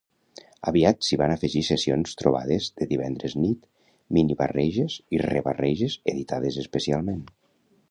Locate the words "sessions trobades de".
1.67-2.87